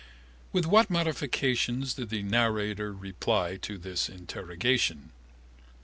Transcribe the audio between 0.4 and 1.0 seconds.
With what